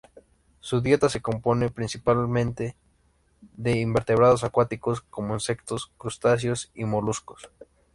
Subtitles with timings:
[0.61, 2.75] Su dieta se compone principalmente
[3.39, 7.51] de invertebrados acuáticos como insectos, crustáceos y moluscos.